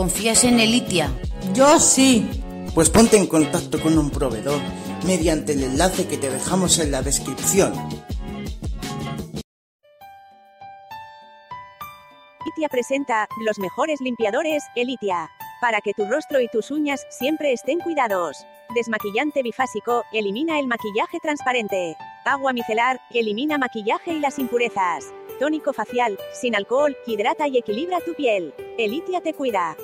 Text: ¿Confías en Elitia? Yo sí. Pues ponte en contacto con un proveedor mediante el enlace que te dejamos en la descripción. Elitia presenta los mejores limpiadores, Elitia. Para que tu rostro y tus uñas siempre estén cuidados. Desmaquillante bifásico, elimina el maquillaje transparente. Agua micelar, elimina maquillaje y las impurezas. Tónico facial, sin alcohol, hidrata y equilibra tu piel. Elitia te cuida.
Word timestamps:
¿Confías 0.00 0.44
en 0.44 0.58
Elitia? 0.58 1.12
Yo 1.52 1.78
sí. 1.78 2.26
Pues 2.74 2.88
ponte 2.88 3.18
en 3.18 3.26
contacto 3.26 3.78
con 3.82 3.98
un 3.98 4.08
proveedor 4.08 4.58
mediante 5.06 5.52
el 5.52 5.62
enlace 5.62 6.08
que 6.08 6.16
te 6.16 6.30
dejamos 6.30 6.78
en 6.78 6.90
la 6.90 7.02
descripción. 7.02 7.74
Elitia 12.46 12.70
presenta 12.70 13.28
los 13.44 13.58
mejores 13.58 14.00
limpiadores, 14.00 14.62
Elitia. 14.74 15.28
Para 15.60 15.82
que 15.82 15.92
tu 15.92 16.06
rostro 16.06 16.40
y 16.40 16.48
tus 16.48 16.70
uñas 16.70 17.06
siempre 17.10 17.52
estén 17.52 17.80
cuidados. 17.80 18.38
Desmaquillante 18.74 19.42
bifásico, 19.42 20.04
elimina 20.14 20.58
el 20.58 20.66
maquillaje 20.66 21.18
transparente. 21.20 21.94
Agua 22.24 22.54
micelar, 22.54 23.02
elimina 23.10 23.58
maquillaje 23.58 24.14
y 24.14 24.20
las 24.20 24.38
impurezas. 24.38 25.04
Tónico 25.38 25.74
facial, 25.74 26.18
sin 26.32 26.56
alcohol, 26.56 26.96
hidrata 27.06 27.48
y 27.48 27.58
equilibra 27.58 28.00
tu 28.00 28.14
piel. 28.14 28.54
Elitia 28.78 29.20
te 29.20 29.34
cuida. 29.34 29.76